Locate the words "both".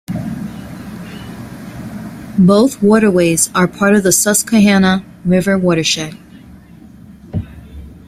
2.39-2.81